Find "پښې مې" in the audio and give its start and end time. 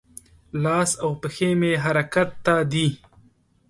1.21-1.71